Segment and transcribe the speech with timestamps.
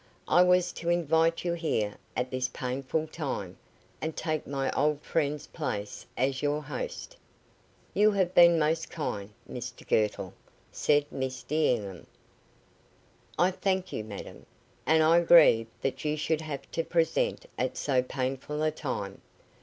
[0.27, 3.59] I was to invite you here at this painful time,
[4.01, 7.17] and take my old friend's place as your host."
[7.93, 10.33] "You have been most kind, Mr Girtle,"
[10.71, 12.07] said Miss D'Enghien.
[13.37, 14.47] "I thank you, madam,
[14.87, 19.21] and I grieve that you should have to be present at so painful a time.